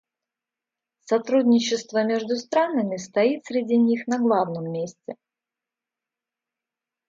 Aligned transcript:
Сотрудничество 1.01 2.03
между 2.03 2.35
странами 2.35 2.97
стоит 2.97 3.45
среди 3.45 3.77
них 3.77 4.07
на 4.07 4.17
главном 4.17 4.71
месте. 4.71 5.13